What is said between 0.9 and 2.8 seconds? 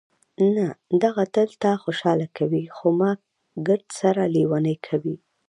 دغه تل تا خوشحاله کوي،